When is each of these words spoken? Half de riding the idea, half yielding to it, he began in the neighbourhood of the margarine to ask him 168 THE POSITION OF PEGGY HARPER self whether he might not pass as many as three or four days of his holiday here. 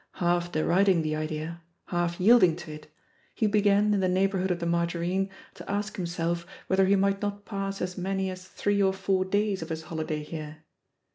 Half 0.13 0.51
de 0.53 0.65
riding 0.65 1.03
the 1.03 1.15
idea, 1.15 1.61
half 1.89 2.19
yielding 2.19 2.55
to 2.55 2.71
it, 2.73 2.87
he 3.35 3.45
began 3.45 3.93
in 3.93 3.99
the 3.99 4.09
neighbourhood 4.09 4.49
of 4.49 4.57
the 4.59 4.65
margarine 4.65 5.29
to 5.53 5.69
ask 5.71 5.95
him 5.95 6.05
168 6.05 6.05
THE 6.07 6.07
POSITION 6.07 6.29
OF 6.31 6.39
PEGGY 6.41 6.49
HARPER 6.49 6.61
self 6.65 6.67
whether 6.67 6.85
he 6.85 6.95
might 6.95 7.21
not 7.21 7.45
pass 7.45 7.81
as 7.83 7.97
many 7.99 8.31
as 8.31 8.45
three 8.47 8.81
or 8.81 8.93
four 8.93 9.23
days 9.25 9.61
of 9.61 9.69
his 9.69 9.83
holiday 9.83 10.23
here. 10.23 10.57